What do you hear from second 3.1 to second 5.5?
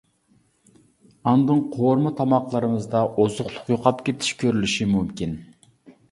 ئوزۇقلۇق يوقاپ كېتىش كۆرۈلۈشى مۇمكىن.